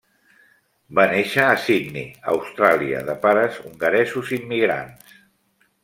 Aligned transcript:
Va 0.99 1.05
néixer 1.11 1.43
a 1.49 1.59
Sydney, 1.67 2.07
Austràlia, 2.33 3.05
de 3.11 3.19
pares 3.27 3.63
hongaresos 3.67 4.37
immigrants. 4.43 5.19